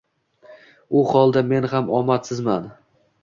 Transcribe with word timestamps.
U 0.95 1.03
holda 1.11 1.43
men 1.51 1.69
ham 1.73 1.93
omadsizman 1.99 2.69